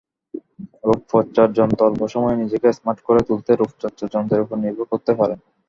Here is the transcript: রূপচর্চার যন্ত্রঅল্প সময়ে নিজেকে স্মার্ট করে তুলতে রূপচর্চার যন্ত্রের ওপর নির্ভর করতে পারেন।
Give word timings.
রূপচর্চার 0.87 1.47
যন্ত্রঅল্প 1.57 2.01
সময়ে 2.13 2.39
নিজেকে 2.41 2.67
স্মার্ট 2.77 2.99
করে 3.07 3.21
তুলতে 3.27 3.51
রূপচর্চার 3.53 4.07
যন্ত্রের 4.13 4.43
ওপর 4.43 4.57
নির্ভর 4.59 4.85
করতে 4.91 5.11
পারেন। 5.19 5.39